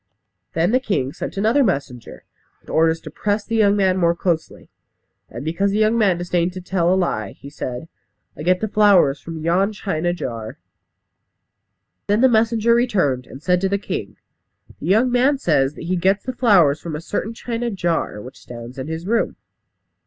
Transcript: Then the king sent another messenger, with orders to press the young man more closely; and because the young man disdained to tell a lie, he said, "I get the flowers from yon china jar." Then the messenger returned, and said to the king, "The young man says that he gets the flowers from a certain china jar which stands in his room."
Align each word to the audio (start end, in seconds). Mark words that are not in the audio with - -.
Then 0.53 0.71
the 0.71 0.79
king 0.79 1.13
sent 1.13 1.37
another 1.37 1.63
messenger, 1.63 2.23
with 2.59 2.71
orders 2.71 2.99
to 3.01 3.11
press 3.11 3.45
the 3.45 3.55
young 3.57 3.75
man 3.75 3.97
more 3.99 4.15
closely; 4.15 4.67
and 5.29 5.45
because 5.45 5.69
the 5.69 5.77
young 5.77 5.95
man 5.95 6.17
disdained 6.17 6.53
to 6.53 6.59
tell 6.61 6.91
a 6.91 6.95
lie, 6.97 7.33
he 7.33 7.51
said, 7.51 7.87
"I 8.35 8.41
get 8.41 8.61
the 8.61 8.67
flowers 8.67 9.19
from 9.19 9.43
yon 9.43 9.73
china 9.73 10.11
jar." 10.11 10.57
Then 12.07 12.21
the 12.21 12.29
messenger 12.29 12.73
returned, 12.73 13.27
and 13.27 13.43
said 13.43 13.61
to 13.61 13.69
the 13.69 13.77
king, 13.77 14.17
"The 14.79 14.87
young 14.87 15.11
man 15.11 15.37
says 15.37 15.75
that 15.75 15.83
he 15.83 15.95
gets 15.97 16.25
the 16.25 16.33
flowers 16.33 16.81
from 16.81 16.95
a 16.95 16.99
certain 17.01 17.35
china 17.35 17.69
jar 17.69 18.19
which 18.19 18.39
stands 18.41 18.79
in 18.79 18.87
his 18.87 19.05
room." 19.05 19.35